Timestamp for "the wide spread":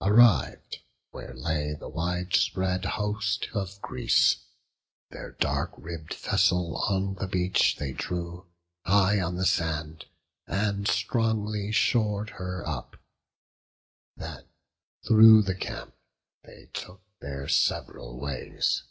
1.74-2.84